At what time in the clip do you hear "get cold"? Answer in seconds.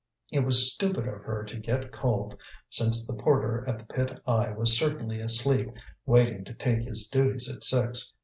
1.59-2.35